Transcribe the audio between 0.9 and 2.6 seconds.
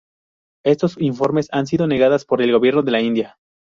informes han sido negadas por el